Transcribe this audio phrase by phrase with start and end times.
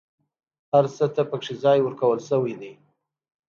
[0.71, 2.73] هر څه ته پکې ځای ورکول شوی دی.